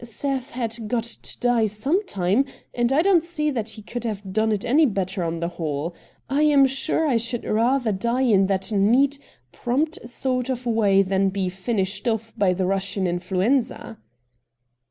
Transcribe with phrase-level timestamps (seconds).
[0.03, 4.33] Seth had got to die some time, and I don't see that he could have
[4.33, 5.93] done it any better on the whole.
[6.27, 9.19] I am sure I should rather die in that neat,
[9.51, 13.97] prompt sort of way than be finished off by the Eussian influenza.'